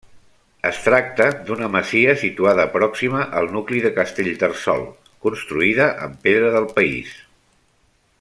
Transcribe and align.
Es 0.67 0.77
tracta 0.85 1.25
d'una 1.49 1.67
masia, 1.75 2.15
situada 2.21 2.65
pròxima 2.77 3.21
al 3.41 3.51
nucli 3.57 3.83
de 3.85 3.91
Castellterçol, 3.99 4.83
construïda 5.27 5.91
amb 6.07 6.19
pedra 6.27 6.51
del 6.57 6.67
país. 6.81 7.13